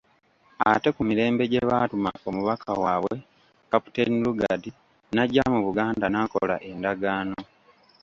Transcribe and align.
Ate 0.69 0.89
ku 0.95 1.01
mirembe 1.09 1.43
gye 1.51 1.63
baatuma 1.69 2.09
omubaka 2.29 2.69
waabwe 2.83 3.15
Captain 3.71 4.13
Lugard, 4.23 4.63
n'ajja 5.13 5.43
mu 5.53 5.59
Buganda 5.65 6.05
n'akola 6.09 6.55
Endagaano. 6.69 7.39